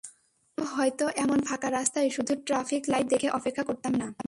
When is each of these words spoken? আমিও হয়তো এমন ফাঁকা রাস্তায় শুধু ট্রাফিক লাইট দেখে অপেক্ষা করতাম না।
আমিও 0.57 0.67
হয়তো 0.73 1.05
এমন 1.15 1.39
ফাঁকা 1.47 1.69
রাস্তায় 1.69 2.09
শুধু 2.09 2.33
ট্রাফিক 2.45 2.83
লাইট 2.89 3.07
দেখে 3.09 3.27
অপেক্ষা 3.29 3.63
করতাম 3.63 3.93
না। 3.93 4.07